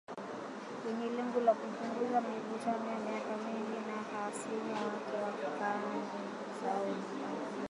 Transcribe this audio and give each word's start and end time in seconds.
Yenye 0.85 1.07
lengo 1.15 1.39
la 1.47 1.53
kupunguza 1.59 2.19
mivutano 2.27 2.85
ya 2.93 2.99
miaka 3.05 3.33
mingi 3.45 3.77
na 3.87 3.97
hasimu 4.09 4.73
wake 4.77 5.15
wa 5.23 5.31
kikanda 5.39 5.97
Saudi. 6.61 7.01